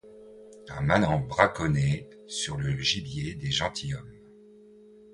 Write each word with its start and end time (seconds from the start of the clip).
Un 0.69 0.81
manant 0.81 1.19
braconner 1.19 2.09
sur 2.25 2.57
le 2.57 2.75
gibier 2.75 3.35
des 3.35 3.51
gentilshommes! 3.51 4.11